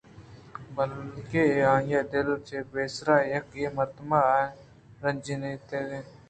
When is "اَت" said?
5.95-6.07